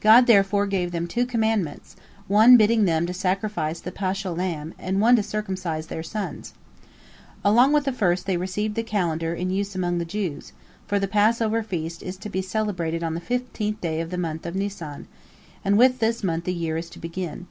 God 0.00 0.26
therefore 0.26 0.66
gave 0.66 0.90
them 0.90 1.06
two 1.06 1.24
commandments, 1.24 1.94
one 2.26 2.56
bidding 2.56 2.86
them 2.86 3.06
to 3.06 3.14
sacrifice 3.14 3.78
the 3.78 3.92
paschal 3.92 4.34
lamb 4.34 4.74
and 4.80 5.00
one 5.00 5.14
to 5.14 5.22
circumcise 5.22 5.86
their 5.86 6.02
sons. 6.02 6.54
Along 7.44 7.72
with 7.72 7.84
the 7.84 7.92
first 7.92 8.26
they 8.26 8.36
received 8.36 8.74
the 8.74 8.82
calendar 8.82 9.32
in 9.32 9.50
use 9.50 9.76
among 9.76 9.98
the 9.98 10.04
Jews, 10.04 10.52
for 10.88 10.98
the 10.98 11.06
Passover 11.06 11.62
feast 11.62 12.02
is 12.02 12.16
to 12.16 12.28
be 12.28 12.42
celebrated 12.42 13.04
on 13.04 13.14
the 13.14 13.20
fifteenth 13.20 13.80
day 13.80 14.00
of 14.00 14.10
the 14.10 14.18
month 14.18 14.44
of 14.44 14.56
Nisan, 14.56 15.06
and 15.64 15.78
with 15.78 16.00
this 16.00 16.24
month 16.24 16.46
the 16.46 16.52
year 16.52 16.76
is 16.76 16.90
to 16.90 16.98
begin. 16.98 17.46